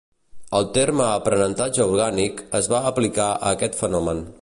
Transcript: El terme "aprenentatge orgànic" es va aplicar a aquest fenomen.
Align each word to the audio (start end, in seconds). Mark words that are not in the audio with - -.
El 0.59 0.63
terme 0.77 1.05
"aprenentatge 1.17 1.85
orgànic" 1.91 2.43
es 2.63 2.73
va 2.75 2.83
aplicar 2.93 3.33
a 3.37 3.55
aquest 3.57 3.83
fenomen. 3.85 4.31